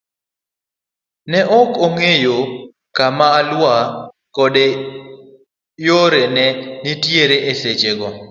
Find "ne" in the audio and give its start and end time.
1.31-1.39, 6.35-6.45